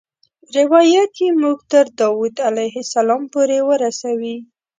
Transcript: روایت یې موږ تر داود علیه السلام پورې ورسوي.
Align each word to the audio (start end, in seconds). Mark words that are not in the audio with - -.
روایت 0.57 1.11
یې 1.23 1.29
موږ 1.41 1.57
تر 1.71 1.85
داود 1.99 2.35
علیه 2.47 2.75
السلام 2.85 3.23
پورې 3.33 3.57
ورسوي. 3.69 4.35